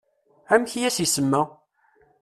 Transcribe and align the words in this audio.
Amek 0.53 0.71
i 0.79 0.81
as-isema? 0.87 1.41